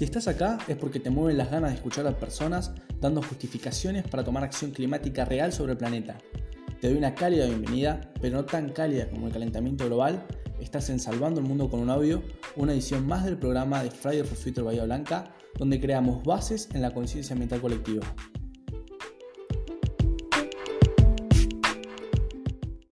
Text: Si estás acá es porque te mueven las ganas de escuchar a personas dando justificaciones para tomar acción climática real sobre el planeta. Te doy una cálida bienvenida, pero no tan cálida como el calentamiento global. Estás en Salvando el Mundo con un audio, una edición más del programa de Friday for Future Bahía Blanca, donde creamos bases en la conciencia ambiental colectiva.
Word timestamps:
Si 0.00 0.04
estás 0.04 0.28
acá 0.28 0.56
es 0.66 0.78
porque 0.78 0.98
te 0.98 1.10
mueven 1.10 1.36
las 1.36 1.50
ganas 1.50 1.72
de 1.72 1.76
escuchar 1.76 2.06
a 2.06 2.18
personas 2.18 2.72
dando 3.02 3.20
justificaciones 3.20 4.08
para 4.08 4.24
tomar 4.24 4.42
acción 4.42 4.70
climática 4.70 5.26
real 5.26 5.52
sobre 5.52 5.72
el 5.72 5.76
planeta. 5.76 6.16
Te 6.80 6.88
doy 6.88 6.96
una 6.96 7.14
cálida 7.14 7.44
bienvenida, 7.44 8.10
pero 8.18 8.38
no 8.38 8.46
tan 8.46 8.70
cálida 8.70 9.10
como 9.10 9.26
el 9.26 9.32
calentamiento 9.34 9.84
global. 9.84 10.26
Estás 10.58 10.88
en 10.88 11.00
Salvando 11.00 11.40
el 11.40 11.46
Mundo 11.46 11.68
con 11.68 11.80
un 11.80 11.90
audio, 11.90 12.22
una 12.56 12.72
edición 12.72 13.06
más 13.06 13.26
del 13.26 13.36
programa 13.36 13.82
de 13.82 13.90
Friday 13.90 14.22
for 14.22 14.38
Future 14.38 14.62
Bahía 14.62 14.84
Blanca, 14.84 15.34
donde 15.58 15.78
creamos 15.78 16.24
bases 16.24 16.70
en 16.72 16.80
la 16.80 16.94
conciencia 16.94 17.34
ambiental 17.34 17.60
colectiva. 17.60 18.06